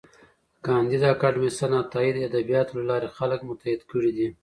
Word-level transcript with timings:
کانديد 0.65 1.01
اکاډميسن 1.13 1.71
عطايي 1.81 2.11
د 2.13 2.17
ادبياتو 2.29 2.73
له 2.79 2.83
لارې 2.89 3.09
خلک 3.17 3.39
متحد 3.49 3.81
کړي 3.91 4.11
دي. 4.17 4.27